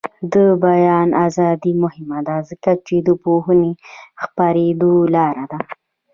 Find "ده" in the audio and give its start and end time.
2.27-2.37, 5.51-5.59